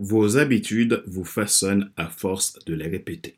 Vos 0.00 0.36
habitudes 0.36 1.02
vous 1.08 1.24
façonnent 1.24 1.90
à 1.96 2.08
force 2.08 2.56
de 2.66 2.74
les 2.74 2.86
répéter. 2.86 3.36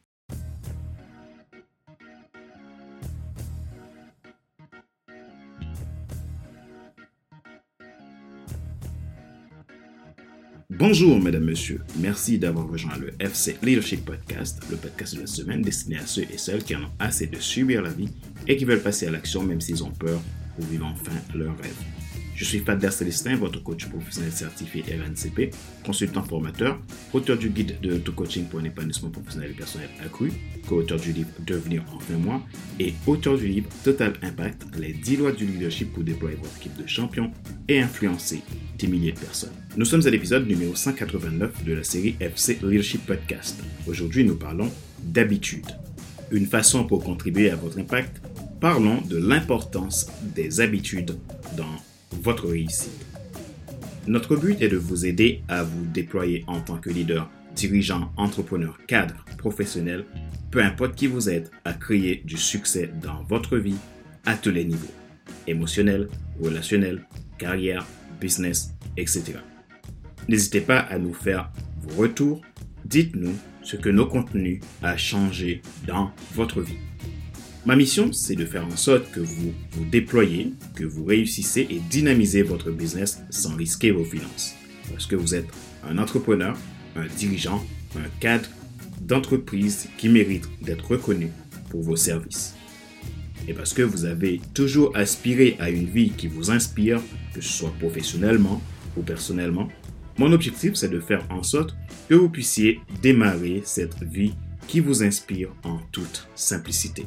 Bonjour, 10.69 11.19
mesdames, 11.19 11.45
messieurs. 11.45 11.81
Merci 11.99 12.39
d'avoir 12.39 12.69
rejoint 12.69 12.97
le 12.99 13.15
FC 13.19 13.57
Leadership 13.63 14.05
Podcast, 14.05 14.63
le 14.71 14.77
podcast 14.77 15.15
de 15.15 15.21
la 15.21 15.27
semaine 15.27 15.63
destiné 15.63 15.97
à 15.97 16.07
ceux 16.07 16.25
et 16.31 16.37
celles 16.37 16.63
qui 16.63 16.77
en 16.77 16.83
ont 16.83 16.93
assez 16.99 17.27
de 17.27 17.39
subir 17.39 17.81
la 17.81 17.91
vie 17.91 18.11
et 18.47 18.59
qui 18.59 18.67
veulent 18.67 18.83
passer 18.83 19.07
à 19.07 19.11
l'action 19.11 19.43
même 19.43 19.63
s'ils 19.63 19.83
ont 19.83 19.93
peur 19.93 20.21
pour 20.57 20.67
vivre 20.67 20.85
enfin 20.85 21.17
leur 21.35 21.57
rêve. 21.57 22.00
Je 22.41 22.47
suis 22.47 22.61
Fadler 22.61 22.91
Célestin, 22.91 23.37
votre 23.37 23.63
coach 23.63 23.85
professionnel 23.85 24.33
certifié 24.33 24.83
RNCP, 24.83 25.55
consultant 25.85 26.23
formateur, 26.23 26.81
auteur 27.13 27.37
du 27.37 27.51
guide 27.51 27.79
de 27.83 27.97
auto-coaching 27.97 28.47
pour 28.47 28.61
un 28.61 28.65
épanouissement 28.65 29.11
professionnel 29.11 29.51
et 29.51 29.55
personnel 29.55 29.91
accru, 30.03 30.33
co-auteur 30.67 30.99
du 30.99 31.13
livre 31.13 31.29
Devenir 31.47 31.85
en 31.93 31.99
20 31.99 32.17
mois 32.17 32.43
et 32.79 32.95
auteur 33.07 33.37
du 33.37 33.47
livre 33.47 33.69
Total 33.85 34.15
Impact, 34.23 34.63
les 34.79 34.95
10 34.95 35.17
lois 35.19 35.33
du 35.33 35.45
leadership 35.45 35.93
pour 35.93 36.03
déployer 36.03 36.37
votre 36.37 36.57
équipe 36.57 36.83
de 36.83 36.87
champions 36.87 37.31
et 37.69 37.79
influencer 37.79 38.41
des 38.79 38.87
milliers 38.87 39.13
de 39.13 39.21
personnes. 39.21 39.53
Nous 39.77 39.85
sommes 39.85 40.07
à 40.07 40.11
l'épisode 40.11 40.49
numéro 40.49 40.75
189 40.75 41.63
de 41.63 41.75
la 41.75 41.85
série 41.85 42.17
FC 42.21 42.59
Leadership 42.63 43.05
Podcast. 43.05 43.63
Aujourd'hui, 43.87 44.25
nous 44.25 44.37
parlons 44.37 44.73
d'habitude. 45.03 45.67
Une 46.31 46.47
façon 46.47 46.85
pour 46.85 47.05
contribuer 47.05 47.51
à 47.51 47.57
votre 47.57 47.79
impact, 47.79 48.23
parlons 48.63 49.03
de 49.03 49.19
l'importance 49.19 50.07
des 50.35 50.63
habitudes 50.63 51.19
dans 51.59 51.90
votre 52.23 52.49
réussite. 52.49 53.07
Notre 54.07 54.37
but 54.37 54.61
est 54.61 54.69
de 54.69 54.77
vous 54.77 55.07
aider 55.07 55.43
à 55.49 55.63
vous 55.63 55.85
déployer 55.87 56.45
en 56.47 56.61
tant 56.61 56.79
que 56.79 56.91
leader, 56.91 57.31
dirigeant, 57.55 58.13
entrepreneur, 58.17 58.79
cadre, 58.87 59.25
professionnel, 59.39 60.05
peu 60.51 60.63
importe 60.63 60.95
qui 60.95 61.07
vous 61.07 61.29
êtes, 61.29 61.51
à 61.65 61.73
créer 61.73 62.23
du 62.25 62.37
succès 62.37 62.91
dans 63.03 63.23
votre 63.25 63.57
vie 63.57 63.77
à 64.27 64.37
tous 64.37 64.51
les 64.51 64.65
niveaux, 64.65 64.93
émotionnel, 65.47 66.09
relationnel, 66.41 67.07
carrière, 67.39 67.87
business, 68.21 68.75
etc. 68.97 69.35
N'hésitez 70.29 70.61
pas 70.61 70.81
à 70.81 70.99
nous 70.99 71.15
faire 71.15 71.51
vos 71.83 72.03
retours. 72.03 72.43
Dites-nous 72.85 73.35
ce 73.63 73.77
que 73.77 73.89
nos 73.89 74.07
contenus 74.07 74.61
a 74.83 74.97
changé 74.97 75.63
dans 75.87 76.11
votre 76.35 76.61
vie. 76.61 76.79
Ma 77.67 77.77
mission, 77.77 78.11
c'est 78.11 78.37
de 78.37 78.47
faire 78.47 78.67
en 78.67 78.77
sorte 78.77 79.11
que 79.11 79.21
vous 79.21 79.53
vous 79.73 79.85
déployez, 79.85 80.55
que 80.75 80.85
vous 80.85 81.05
réussissez 81.05 81.67
et 81.69 81.81
dynamisez 81.91 82.43
votre 82.43 82.71
business 82.71 83.21
sans 83.29 83.55
risquer 83.55 83.91
vos 83.91 84.05
finances. 84.05 84.55
Parce 84.91 85.05
que 85.05 85.15
vous 85.15 85.35
êtes 85.35 85.49
un 85.87 85.99
entrepreneur, 85.99 86.57
un 86.97 87.07
dirigeant, 87.07 87.63
un 87.97 88.09
cadre 88.19 88.49
d'entreprise 89.03 89.89
qui 89.99 90.09
mérite 90.09 90.49
d'être 90.63 90.91
reconnu 90.93 91.29
pour 91.69 91.83
vos 91.83 91.97
services. 91.97 92.55
Et 93.47 93.53
parce 93.53 93.75
que 93.75 93.83
vous 93.83 94.07
avez 94.07 94.41
toujours 94.55 94.97
aspiré 94.97 95.57
à 95.59 95.69
une 95.69 95.87
vie 95.87 96.11
qui 96.11 96.29
vous 96.29 96.51
inspire, 96.51 97.03
que 97.35 97.43
ce 97.43 97.53
soit 97.53 97.75
professionnellement 97.79 98.63
ou 98.97 99.03
personnellement, 99.03 99.69
mon 100.19 100.33
objectif, 100.33 100.75
c'est 100.75 100.89
de 100.89 101.01
faire 101.01 101.27
en 101.31 101.43
sorte 101.43 101.77
que 102.09 102.15
vous 102.15 102.31
puissiez 102.31 102.81
démarrer 103.03 103.63
cette 103.65 104.03
vie 104.03 104.33
qui 104.71 104.79
vous 104.79 105.03
inspire 105.03 105.49
en 105.65 105.79
toute 105.91 106.29
simplicité. 106.37 107.05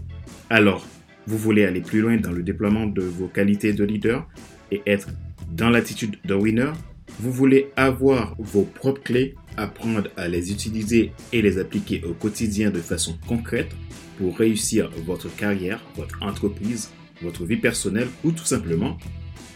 Alors, 0.49 0.85
vous 1.27 1.37
voulez 1.37 1.63
aller 1.63 1.79
plus 1.79 2.01
loin 2.01 2.17
dans 2.17 2.33
le 2.33 2.43
déploiement 2.43 2.87
de 2.87 3.01
vos 3.03 3.27
qualités 3.27 3.71
de 3.71 3.85
leader 3.85 4.27
et 4.69 4.81
être 4.85 5.07
dans 5.49 5.69
l'attitude 5.69 6.17
de 6.25 6.33
winner? 6.33 6.73
Vous 7.21 7.31
voulez 7.31 7.69
avoir 7.77 8.35
vos 8.37 8.63
propres 8.63 9.01
clés, 9.01 9.35
apprendre 9.55 10.09
à 10.17 10.27
les 10.27 10.51
utiliser 10.51 11.13
et 11.31 11.41
les 11.41 11.57
appliquer 11.57 12.03
au 12.03 12.13
quotidien 12.13 12.69
de 12.69 12.81
façon 12.81 13.17
concrète 13.27 13.73
pour 14.17 14.37
réussir 14.37 14.91
votre 15.05 15.33
carrière, 15.33 15.81
votre 15.95 16.21
entreprise, 16.21 16.91
votre 17.21 17.45
vie 17.45 17.55
personnelle 17.55 18.09
ou 18.25 18.33
tout 18.33 18.43
simplement, 18.43 18.97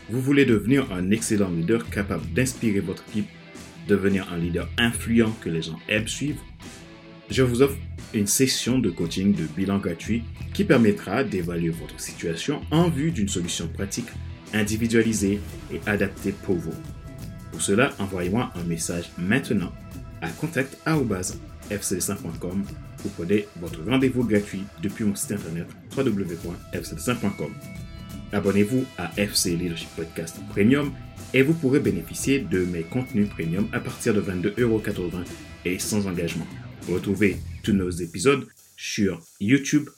vous 0.09 0.22
voulez 0.22 0.46
devenir 0.46 0.94
un 0.94 1.12
excellent 1.12 1.50
leader 1.50 1.90
capable 1.90 2.25
d'inspirer 2.28 2.79
votre 2.79 3.03
équipe, 3.09 3.28
devenir 3.90 4.31
un 4.31 4.38
leader 4.38 4.69
influent 4.78 5.35
que 5.41 5.50
les 5.50 5.63
gens 5.63 5.79
aiment 5.90 6.07
suivre? 6.07 6.41
Je 7.29 7.44
vous 7.44 7.62
offre 7.62 7.75
une 8.13 8.28
session 8.28 8.79
de 8.79 8.90
coaching 8.90 9.34
de 9.34 9.44
bilan 9.44 9.79
gratuit 9.79 10.23
qui 10.53 10.63
permettra 10.63 11.23
d'évaluer 11.23 11.69
votre 11.69 12.00
situation 12.00 12.62
en 12.72 12.90
vue 12.90 13.12
d'une 13.12 13.29
solution 13.29 13.68
pratique, 13.68 14.07
individualisée 14.53 15.40
et 15.72 15.79
adaptée 15.85 16.31
pour 16.31 16.56
vous. 16.56 16.73
Pour 17.51 17.62
cela, 17.62 17.94
envoyez-moi 18.00 18.51
un 18.56 18.63
message 18.63 19.12
maintenant 19.17 19.73
à 20.22 20.29
contact@fcd5.com 20.29 22.63
ou 23.06 23.09
prenez 23.09 23.46
votre 23.59 23.84
rendez-vous 23.84 24.23
gratuit 24.23 24.63
depuis 24.81 25.06
mon 25.06 25.16
site 25.16 25.34
internet 25.34 25.67
www.fcd5.com. 25.96 27.53
Abonnez-vous 28.34 28.85
à 28.97 29.12
FC 29.17 29.56
Leadership 29.56 29.90
Podcast 29.96 30.38
Premium 30.50 30.91
et 31.34 31.41
vous 31.41 31.53
pourrez 31.53 31.79
bénéficier 31.79 32.40
de 32.40 32.66
mes 32.66 32.84
contenus 32.84 33.29
premium 33.29 33.67
à 33.73 33.79
partir 33.79 34.13
de 34.13 34.22
22,80€ 34.22 35.25
et 35.66 35.79
sans 35.79 36.07
engagement. 36.07 36.46
Retrouvez 36.87 37.35
tous 37.63 37.73
nos 37.73 37.89
épisodes 37.89 38.47
sur 38.77 39.21
YouTube, 39.41 39.89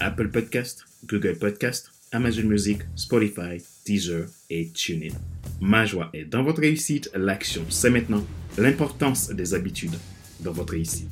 Apple 0.00 0.28
Podcast, 0.28 0.86
Google 1.04 1.36
Podcast, 1.38 1.90
Amazon 2.10 2.44
Music, 2.44 2.78
Spotify, 2.96 3.62
Deezer 3.84 4.26
et 4.48 4.70
TuneIn. 4.70 5.14
Ma 5.60 5.84
joie 5.84 6.08
est 6.14 6.24
dans 6.24 6.42
votre 6.42 6.62
réussite, 6.62 7.10
l'action 7.14 7.66
c'est 7.68 7.90
maintenant, 7.90 8.24
l'importance 8.56 9.28
des 9.28 9.52
habitudes 9.52 9.98
dans 10.40 10.52
votre 10.52 10.72
réussite. 10.72 11.10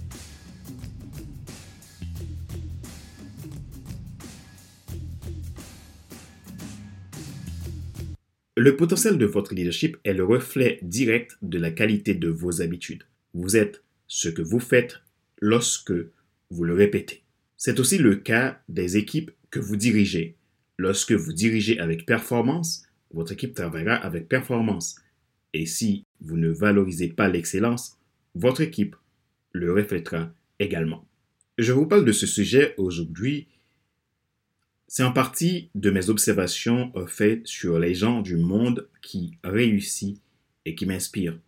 Le 8.56 8.74
potentiel 8.74 9.18
de 9.18 9.26
votre 9.26 9.54
leadership 9.54 9.98
est 10.02 10.14
le 10.14 10.24
reflet 10.24 10.78
direct 10.80 11.36
de 11.42 11.58
la 11.58 11.70
qualité 11.70 12.14
de 12.14 12.28
vos 12.28 12.62
habitudes. 12.62 13.02
Vous 13.34 13.54
êtes 13.58 13.82
ce 14.08 14.30
que 14.30 14.40
vous 14.40 14.60
faites 14.60 15.02
lorsque 15.40 15.92
vous 16.50 16.64
le 16.64 16.74
répétez. 16.74 17.22
C'est 17.56 17.80
aussi 17.80 17.98
le 17.98 18.16
cas 18.16 18.60
des 18.68 18.96
équipes 18.96 19.30
que 19.50 19.60
vous 19.60 19.76
dirigez. 19.76 20.36
Lorsque 20.78 21.12
vous 21.12 21.32
dirigez 21.32 21.78
avec 21.78 22.06
performance, 22.06 22.84
votre 23.12 23.32
équipe 23.32 23.54
travaillera 23.54 23.94
avec 23.94 24.28
performance. 24.28 24.96
Et 25.54 25.66
si 25.66 26.04
vous 26.20 26.36
ne 26.36 26.50
valorisez 26.50 27.08
pas 27.08 27.28
l'excellence, 27.28 27.98
votre 28.34 28.60
équipe 28.60 28.96
le 29.52 29.72
reflètera 29.72 30.30
également. 30.58 31.06
Je 31.58 31.72
vous 31.72 31.86
parle 31.86 32.04
de 32.04 32.12
ce 32.12 32.26
sujet 32.26 32.74
aujourd'hui. 32.76 33.48
C'est 34.88 35.02
en 35.02 35.12
partie 35.12 35.70
de 35.74 35.90
mes 35.90 36.10
observations 36.10 36.92
faites 37.06 37.46
sur 37.46 37.78
les 37.78 37.94
gens 37.94 38.20
du 38.20 38.36
monde 38.36 38.88
qui 39.00 39.38
réussissent 39.42 40.20
et 40.66 40.74
qui 40.74 40.84
m'inspirent. 40.84 41.38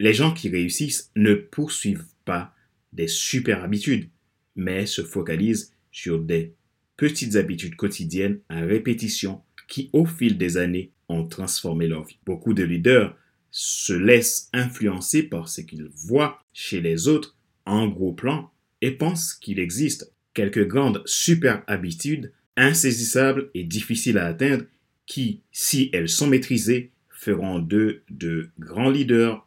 Les 0.00 0.14
gens 0.14 0.32
qui 0.32 0.48
réussissent 0.48 1.10
ne 1.14 1.34
poursuivent 1.34 2.06
pas 2.24 2.54
des 2.94 3.06
super 3.06 3.62
habitudes, 3.62 4.08
mais 4.56 4.86
se 4.86 5.02
focalisent 5.02 5.74
sur 5.92 6.18
des 6.18 6.54
petites 6.96 7.36
habitudes 7.36 7.76
quotidiennes 7.76 8.40
à 8.48 8.60
répétition 8.60 9.42
qui, 9.68 9.90
au 9.92 10.06
fil 10.06 10.38
des 10.38 10.56
années, 10.56 10.90
ont 11.10 11.28
transformé 11.28 11.86
leur 11.86 12.04
vie. 12.04 12.18
Beaucoup 12.24 12.54
de 12.54 12.62
leaders 12.62 13.14
se 13.50 13.92
laissent 13.92 14.48
influencer 14.54 15.22
par 15.22 15.50
ce 15.50 15.60
qu'ils 15.60 15.90
voient 15.94 16.42
chez 16.54 16.80
les 16.80 17.06
autres 17.06 17.36
en 17.66 17.86
gros 17.86 18.14
plan 18.14 18.50
et 18.80 18.92
pensent 18.92 19.34
qu'il 19.34 19.58
existe 19.58 20.14
quelques 20.32 20.66
grandes 20.66 21.02
super 21.04 21.62
habitudes 21.66 22.32
insaisissables 22.56 23.50
et 23.52 23.64
difficiles 23.64 24.16
à 24.16 24.28
atteindre 24.28 24.64
qui, 25.04 25.42
si 25.52 25.90
elles 25.92 26.08
sont 26.08 26.26
maîtrisées, 26.26 26.90
feront 27.10 27.58
d'eux 27.58 28.02
de 28.08 28.48
grands 28.58 28.88
leaders 28.88 29.46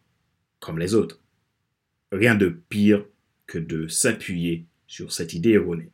comme 0.63 0.79
les 0.79 0.95
autres. 0.95 1.19
Rien 2.11 2.35
de 2.35 2.47
pire 2.47 3.05
que 3.47 3.59
de 3.59 3.87
s'appuyer 3.87 4.65
sur 4.87 5.11
cette 5.11 5.33
idée 5.33 5.51
erronée. 5.51 5.91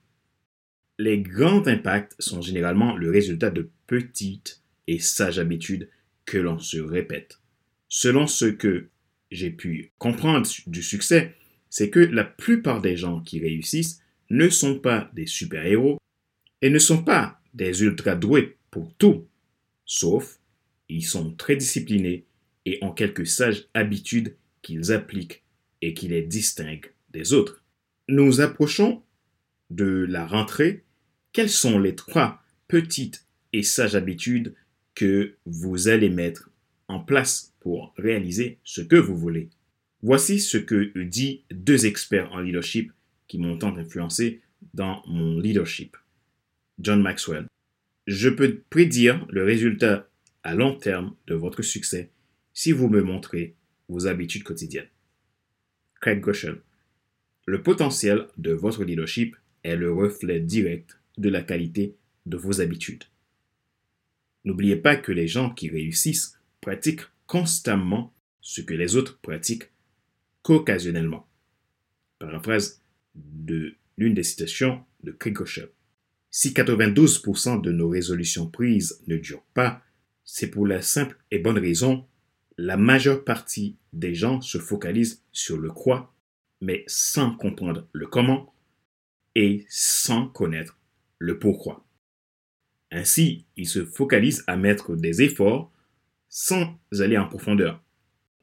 Les 1.00 1.20
grands 1.20 1.66
impacts 1.66 2.16
sont 2.20 2.42
généralement 2.42 2.96
le 2.96 3.10
résultat 3.10 3.50
de 3.50 3.70
petites 3.88 4.62
et 4.88 5.00
sages 5.00 5.40
habitudes 5.40 5.90
que 6.26 6.38
l'on 6.38 6.60
se 6.60 6.78
répète. 6.78 7.40
Selon 7.88 8.28
ce 8.28 8.46
que 8.46 8.90
j'ai 9.32 9.50
pu 9.50 9.92
comprendre 9.98 10.48
du 10.68 10.84
succès, 10.84 11.36
c'est 11.70 11.90
que 11.90 12.00
la 12.00 12.24
plupart 12.24 12.82
des 12.82 12.96
gens 12.96 13.22
qui 13.22 13.40
réussissent 13.40 14.04
ne 14.30 14.50
sont 14.50 14.78
pas 14.78 15.10
des 15.14 15.26
super-héros 15.26 15.98
et 16.62 16.70
ne 16.70 16.80
sont 16.80 17.04
pas 17.04 17.42
des 17.56 17.82
ultra-doués 17.84 18.58
pour 18.70 18.94
tout, 18.96 19.26
sauf 19.86 20.40
ils 20.90 21.06
sont 21.06 21.34
très 21.34 21.56
disciplinés 21.56 22.26
et 22.66 22.78
ont 22.82 22.92
quelques 22.92 23.26
sages 23.26 23.66
habitudes 23.74 24.36
qu'ils 24.62 24.92
appliquent 24.92 25.44
et 25.82 25.94
qui 25.94 26.08
les 26.08 26.22
distinguent 26.22 26.92
des 27.12 27.34
autres. 27.34 27.64
Nous 28.08 28.42
approchons 28.42 29.04
de 29.70 30.06
la 30.10 30.26
rentrée. 30.26 30.84
Quelles 31.32 31.50
sont 31.50 31.80
les 31.80 31.96
trois 31.96 32.42
petites 32.68 33.26
et 33.54 33.64
sages 33.64 33.96
habitudes 33.96 34.56
que 34.96 35.36
vous 35.46 35.88
allez 35.88 36.10
mettre 36.10 36.50
en 36.88 37.00
place 37.00 37.54
pour 37.60 37.94
réaliser 37.98 38.60
ce 38.64 38.82
que 38.82 38.96
vous 38.96 39.16
voulez? 39.16 39.50
Voici 40.02 40.40
ce 40.40 40.58
que 40.58 40.92
dit 41.04 41.44
deux 41.52 41.86
experts 41.86 42.32
en 42.32 42.40
leadership 42.40 42.92
qui 43.28 43.38
m'ont 43.38 43.58
tant 43.58 43.76
influencé 43.76 44.42
dans 44.74 45.04
mon 45.08 45.40
leadership. 45.40 45.98
John 46.80 47.02
Maxwell. 47.02 47.48
Je 48.08 48.30
peux 48.30 48.62
prédire 48.70 49.26
le 49.30 49.44
résultat 49.44 50.10
à 50.44 50.56
long 50.56 50.76
terme 50.76 51.16
de 51.28 51.36
votre 51.36 51.62
succès 51.62 52.10
si 52.54 52.72
vous 52.72 52.90
me 52.90 53.02
montrez 53.02 53.56
vos 53.90 54.08
habitudes 54.08 54.44
quotidiennes. 54.44 54.90
Craig 56.00 56.22
Groeschel. 56.22 56.62
Le 57.46 57.62
potentiel 57.62 58.28
de 58.38 58.52
votre 58.52 58.84
leadership 58.84 59.36
est 59.64 59.76
le 59.76 59.92
reflet 59.92 60.40
direct 60.40 60.98
de 61.18 61.30
la 61.30 61.42
qualité 61.42 61.96
de 62.26 62.38
vos 62.38 62.62
habitudes. 62.62 63.04
N'oubliez 64.46 64.78
pas 64.78 64.96
que 64.96 65.12
les 65.12 65.28
gens 65.28 65.50
qui 65.50 65.70
réussissent 65.70 66.40
pratiquent 66.62 67.08
constamment 67.28 68.14
ce 68.42 68.62
que 68.62 68.74
les 68.74 68.96
autres 68.96 69.20
pratiquent 69.20 69.70
qu'occasionnellement. 70.44 71.28
Paraphrase 72.20 72.82
de 73.16 73.76
l'une 73.98 74.14
des 74.14 74.24
citations 74.24 74.84
de 75.04 75.12
Craig 75.12 75.34
Groeschel. 75.34 75.70
Si 76.32 76.52
92% 76.52 77.62
de 77.62 77.72
nos 77.72 77.90
résolutions 77.90 78.48
prises 78.48 79.02
ne 79.08 79.18
durent 79.18 79.46
pas, 79.54 79.82
c'est 80.24 80.48
pour 80.48 80.68
la 80.68 80.82
simple 80.82 81.18
et 81.32 81.40
bonne 81.40 81.58
raison, 81.58 82.06
la 82.62 82.76
majeure 82.76 83.24
partie 83.24 83.78
des 83.94 84.14
gens 84.14 84.42
se 84.42 84.58
focalisent 84.58 85.24
sur 85.32 85.58
le 85.58 85.72
quoi, 85.72 86.14
mais 86.60 86.84
sans 86.88 87.34
comprendre 87.34 87.88
le 87.94 88.06
comment 88.06 88.54
et 89.34 89.66
sans 89.70 90.28
connaître 90.28 90.78
le 91.20 91.40
pourquoi. 91.40 91.86
Ainsi, 92.92 93.46
ils 93.56 93.68
se 93.68 93.86
focalisent 93.86 94.44
à 94.46 94.58
mettre 94.58 94.98
des 94.98 95.22
efforts 95.22 95.72
sans 96.28 96.78
aller 97.00 97.18
en 97.18 97.30
profondeur. 97.30 97.82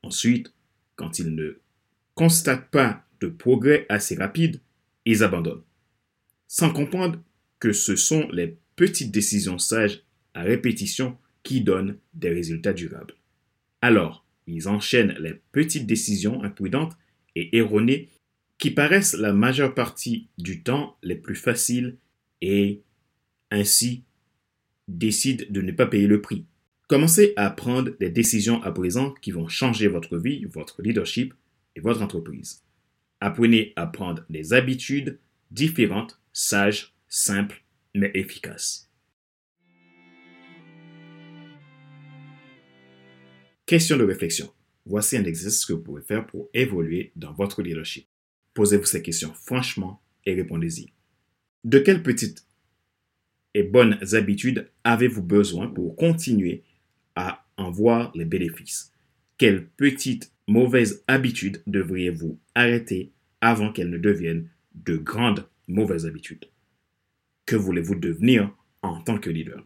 Ensuite, 0.02 0.50
quand 0.94 1.18
ils 1.18 1.34
ne 1.34 1.60
constatent 2.14 2.70
pas 2.70 3.04
de 3.20 3.28
progrès 3.28 3.84
assez 3.90 4.14
rapide, 4.14 4.62
ils 5.04 5.24
abandonnent, 5.24 5.64
sans 6.48 6.72
comprendre 6.72 7.22
que 7.58 7.74
ce 7.74 7.96
sont 7.96 8.26
les 8.30 8.56
petites 8.76 9.10
décisions 9.10 9.58
sages 9.58 10.04
à 10.32 10.40
répétition 10.42 11.18
qui 11.42 11.60
donnent 11.60 11.98
des 12.14 12.30
résultats 12.30 12.72
durables. 12.72 13.14
Alors, 13.80 14.24
ils 14.46 14.68
enchaînent 14.68 15.16
les 15.18 15.34
petites 15.52 15.86
décisions 15.86 16.42
imprudentes 16.42 16.96
et 17.34 17.56
erronées 17.56 18.08
qui 18.58 18.70
paraissent 18.70 19.14
la 19.14 19.32
majeure 19.32 19.74
partie 19.74 20.28
du 20.38 20.62
temps 20.62 20.96
les 21.02 21.16
plus 21.16 21.34
faciles 21.34 21.96
et 22.40 22.82
ainsi 23.50 24.04
décident 24.88 25.44
de 25.50 25.60
ne 25.60 25.72
pas 25.72 25.86
payer 25.86 26.06
le 26.06 26.22
prix. 26.22 26.46
Commencez 26.88 27.32
à 27.36 27.50
prendre 27.50 27.90
des 27.98 28.10
décisions 28.10 28.62
à 28.62 28.70
présent 28.70 29.12
qui 29.20 29.32
vont 29.32 29.48
changer 29.48 29.88
votre 29.88 30.18
vie, 30.18 30.44
votre 30.44 30.82
leadership 30.82 31.34
et 31.74 31.80
votre 31.80 32.02
entreprise. 32.02 32.62
Apprenez 33.20 33.72
à 33.76 33.86
prendre 33.86 34.24
des 34.30 34.52
habitudes 34.52 35.18
différentes, 35.50 36.20
sages, 36.32 36.94
simples, 37.08 37.64
mais 37.94 38.10
efficaces. 38.14 38.85
Question 43.66 43.96
de 43.96 44.04
réflexion. 44.04 44.48
Voici 44.84 45.16
un 45.16 45.24
exercice 45.24 45.66
que 45.66 45.72
vous 45.72 45.82
pouvez 45.82 46.02
faire 46.02 46.24
pour 46.24 46.48
évoluer 46.54 47.10
dans 47.16 47.32
votre 47.32 47.62
leadership. 47.62 48.06
Posez-vous 48.54 48.84
ces 48.84 49.02
questions 49.02 49.34
franchement 49.34 50.00
et 50.24 50.34
répondez-y. 50.34 50.92
De 51.64 51.80
quelles 51.80 52.04
petites 52.04 52.46
et 53.54 53.64
bonnes 53.64 53.98
habitudes 54.12 54.70
avez-vous 54.84 55.24
besoin 55.24 55.66
pour 55.66 55.96
continuer 55.96 56.62
à 57.16 57.44
en 57.56 57.72
voir 57.72 58.12
les 58.14 58.24
bénéfices? 58.24 58.92
Quelles 59.36 59.66
petites 59.66 60.32
mauvaises 60.46 61.02
habitudes 61.08 61.60
devriez-vous 61.66 62.38
arrêter 62.54 63.10
avant 63.40 63.72
qu'elles 63.72 63.90
ne 63.90 63.98
deviennent 63.98 64.48
de 64.76 64.96
grandes 64.96 65.48
mauvaises 65.66 66.06
habitudes? 66.06 66.44
Que 67.46 67.56
voulez-vous 67.56 67.96
devenir 67.96 68.56
en 68.82 69.02
tant 69.02 69.18
que 69.18 69.28
leader? 69.28 69.64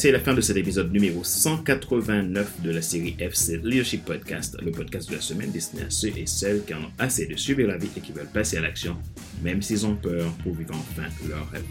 C'est 0.00 0.12
la 0.12 0.20
fin 0.20 0.32
de 0.32 0.40
cet 0.40 0.56
épisode 0.56 0.90
numéro 0.94 1.22
189 1.22 2.62
de 2.62 2.70
la 2.70 2.80
série 2.80 3.16
FC 3.18 3.58
Leadership 3.62 4.02
Podcast, 4.06 4.56
le 4.62 4.70
podcast 4.70 5.10
de 5.10 5.16
la 5.16 5.20
semaine 5.20 5.50
destiné 5.50 5.82
à 5.82 5.90
ceux 5.90 6.08
et 6.16 6.24
celles 6.24 6.64
qui 6.64 6.72
en 6.72 6.84
ont 6.84 6.90
assez 6.98 7.26
de 7.26 7.36
subir 7.36 7.68
la 7.68 7.76
vie 7.76 7.90
et 7.94 8.00
qui 8.00 8.12
veulent 8.12 8.32
passer 8.32 8.56
à 8.56 8.62
l'action, 8.62 8.96
même 9.42 9.60
s'ils 9.60 9.84
ont 9.84 9.94
peur, 9.94 10.32
pour 10.42 10.54
vivre 10.54 10.74
enfin 10.74 11.06
leur 11.28 11.46
rêve. 11.50 11.66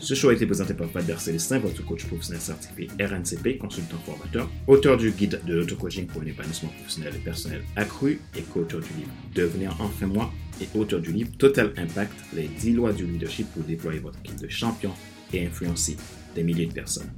Ce 0.00 0.12
show 0.12 0.28
a 0.28 0.34
été 0.34 0.44
présenté 0.44 0.74
par 0.74 0.90
Fader 0.90 1.14
Célestin, 1.16 1.60
votre 1.60 1.82
coach 1.82 2.04
professionnel 2.04 2.42
certifié 2.42 2.88
RNCP, 3.00 3.56
consultant 3.56 3.96
formateur, 4.04 4.50
auteur 4.66 4.98
du 4.98 5.10
guide 5.10 5.40
de 5.46 5.54
l'auto-coaching 5.54 6.06
pour 6.08 6.20
un 6.20 6.26
épanouissement 6.26 6.68
professionnel 6.76 7.14
et 7.16 7.24
personnel 7.24 7.62
accru 7.76 8.20
et 8.36 8.42
co-auteur 8.42 8.80
du 8.80 8.92
livre 8.98 9.12
Devenir 9.34 9.74
enfin 9.80 10.08
moi 10.08 10.30
et 10.60 10.68
auteur 10.78 11.00
du 11.00 11.10
livre 11.10 11.30
Total 11.38 11.72
Impact, 11.78 12.12
les 12.34 12.48
10 12.48 12.74
lois 12.74 12.92
du 12.92 13.06
leadership 13.06 13.46
pour 13.54 13.62
déployer 13.62 14.00
votre 14.00 14.18
équipe 14.22 14.42
de 14.42 14.48
champions 14.48 14.92
et 15.32 15.46
influencer 15.46 15.96
des 16.34 16.42
milliers 16.42 16.66
de 16.66 16.72
personnes. 16.72 17.10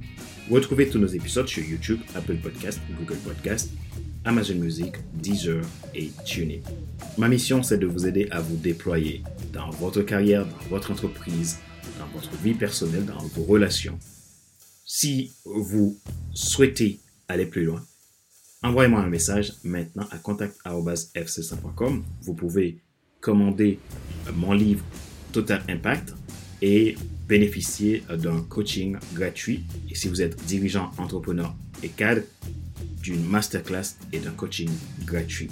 Retrouvez 0.49 0.89
tous 0.89 0.99
nos 0.99 1.07
épisodes 1.07 1.47
sur 1.47 1.63
YouTube, 1.63 1.99
Apple 2.13 2.37
Podcast, 2.37 2.79
Google 2.99 3.17
Podcast, 3.17 3.71
Amazon 4.23 4.55
Music, 4.55 4.95
Deezer 5.13 5.61
et 5.93 6.11
TuneIn. 6.25 6.61
Ma 7.17 7.27
mission, 7.27 7.63
c'est 7.63 7.77
de 7.77 7.85
vous 7.85 8.07
aider 8.07 8.27
à 8.31 8.41
vous 8.41 8.55
déployer 8.55 9.23
dans 9.53 9.69
votre 9.69 10.01
carrière, 10.01 10.45
dans 10.45 10.69
votre 10.69 10.91
entreprise, 10.91 11.57
dans 11.99 12.07
votre 12.07 12.35
vie 12.37 12.53
personnelle, 12.53 13.05
dans 13.05 13.17
vos 13.17 13.43
relations. 13.43 13.97
Si 14.85 15.33
vous 15.45 15.99
souhaitez 16.33 16.99
aller 17.27 17.45
plus 17.45 17.65
loin, 17.65 17.83
envoyez-moi 18.61 18.99
un 18.99 19.09
message 19.09 19.53
maintenant 19.63 20.07
à 20.11 20.17
contact.fc5.com. 20.17 22.03
Vous 22.21 22.33
pouvez 22.33 22.79
commander 23.19 23.79
mon 24.35 24.53
livre 24.53 24.85
Total 25.31 25.63
Impact 25.69 26.13
et 26.61 26.95
bénéficier 27.27 28.03
d'un 28.09 28.41
coaching 28.41 28.97
gratuit. 29.13 29.63
Et 29.89 29.95
si 29.95 30.07
vous 30.07 30.21
êtes 30.21 30.43
dirigeant, 30.45 30.91
entrepreneur 30.97 31.55
et 31.83 31.89
cadre, 31.89 32.21
d'une 33.01 33.23
masterclass 33.23 33.97
et 34.11 34.19
d'un 34.19 34.31
coaching 34.31 34.69
gratuit 35.05 35.49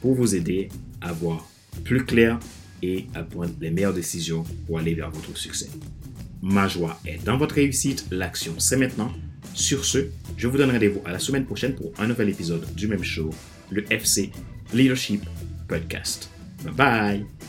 pour 0.00 0.14
vous 0.14 0.34
aider 0.34 0.68
à 1.00 1.12
voir 1.12 1.48
plus 1.84 2.04
clair 2.04 2.38
et 2.82 3.06
à 3.14 3.22
prendre 3.22 3.52
les 3.60 3.70
meilleures 3.70 3.94
décisions 3.94 4.44
pour 4.66 4.78
aller 4.78 4.94
vers 4.94 5.10
votre 5.10 5.36
succès. 5.36 5.68
Ma 6.42 6.66
joie 6.68 6.98
est 7.06 7.22
dans 7.24 7.36
votre 7.36 7.54
réussite, 7.56 8.06
l'action 8.10 8.54
c'est 8.58 8.76
maintenant. 8.76 9.12
Sur 9.54 9.84
ce, 9.84 10.06
je 10.36 10.46
vous 10.46 10.56
donne 10.56 10.70
rendez-vous 10.70 11.02
à 11.04 11.12
la 11.12 11.18
semaine 11.18 11.44
prochaine 11.44 11.74
pour 11.74 11.92
un 11.98 12.06
nouvel 12.06 12.30
épisode 12.30 12.66
du 12.74 12.88
même 12.88 13.04
show, 13.04 13.30
le 13.70 13.84
FC 13.92 14.30
Leadership 14.72 15.24
Podcast. 15.68 16.30
Bye 16.64 16.74
bye 16.74 17.39